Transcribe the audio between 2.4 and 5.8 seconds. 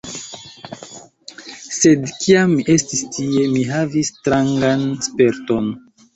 mi estis tie, mi havis strangan sperton: